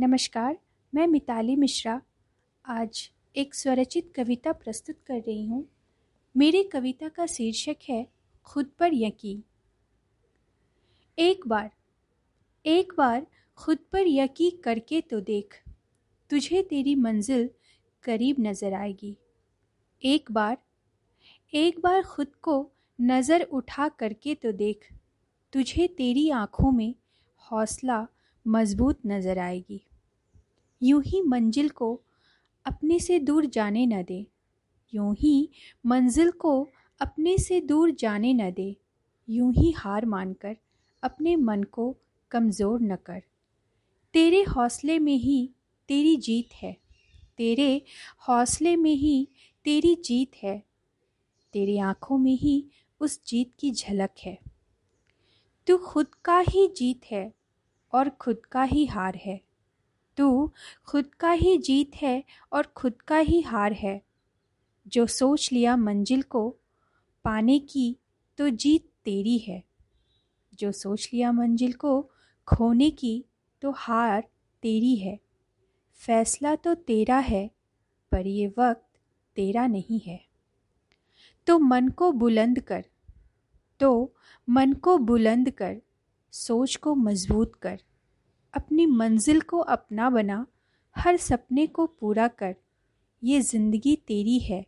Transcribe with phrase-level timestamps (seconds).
[0.00, 0.56] नमस्कार,
[0.92, 2.00] मैं मिताली मिश्रा।
[2.64, 2.98] आज
[3.36, 5.64] एक स्वरचित कविता प्रस्तुत कर रही हूँ।
[6.34, 8.06] मेरी कविता का शीर्षक है,
[8.46, 9.42] खुद पर यकीन।
[11.18, 11.70] एक बार
[12.64, 13.26] एक बार
[13.58, 15.58] खुद पर यकीन करके तो देख,
[16.30, 17.48] तुझे तेरी मंजिल
[18.04, 19.14] करीब नज़र आएगी।
[20.02, 20.56] एक बार
[21.52, 22.56] एक बार खुद को
[22.98, 24.88] नज़र उठा करके तो देख,
[25.52, 26.94] तुझे तेरी आँखों में
[27.42, 28.06] हौसला
[28.46, 29.82] मज़बूत नज़र आएगी।
[30.82, 32.00] यूँ ही मंजिल को
[32.66, 34.26] अपने से दूर जाने न दे।
[34.94, 35.50] यूँ ही
[35.86, 36.68] मंजिल को
[37.00, 38.76] अपने से दूर जाने न दे।
[39.28, 40.56] यूँ ही हार मानकर
[41.02, 41.96] अपने मन को
[42.30, 43.22] कमज़ोर न कर।
[44.14, 45.50] तेरे हौसले में ही
[45.88, 46.76] तेरी जीत है।
[47.38, 47.82] तेरे
[48.28, 49.28] हौसले में ही
[49.64, 50.64] तेरी जीत है।
[51.52, 52.66] तेरी आँखों में ही
[53.00, 54.38] उस जीत की झलक है।
[55.66, 57.34] तू खुद का ही जीत है
[57.92, 59.49] और खुद का ही हार है।
[60.20, 60.52] तू
[60.86, 64.02] खुद का ही जीत है और खुद का ही हार है।
[64.88, 66.56] जो सोच लिया मंजिल को,
[67.24, 67.96] पाने की
[68.38, 69.64] तो जीत तेरी है।
[70.54, 72.10] जो सोच लिया मंजिल को,
[72.46, 73.24] खोने की
[73.62, 74.20] तो हार
[74.62, 75.20] तेरी है।
[75.94, 77.50] फैसला तो तेरा है,
[78.12, 78.98] पर ये वक्त
[79.36, 80.24] तेरा नहीं है।
[81.46, 82.84] तो मन को बुलंद कर
[83.80, 84.14] तो
[84.48, 85.82] मन को बुलंद कर,
[86.32, 87.82] सोच को मज़बूत कर।
[88.54, 90.46] अपनी मंजिल को अपना बना,
[90.96, 92.54] हर सपने को पूरा कर,
[93.22, 94.64] ये ज़िंदगी तेरी है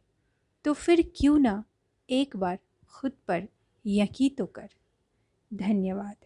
[0.65, 1.63] तो फिर क्यों ना
[2.09, 2.59] एक बार
[2.89, 3.49] खुद पर
[3.85, 4.69] यकी तो कर।
[5.51, 6.17] धन्यवाद।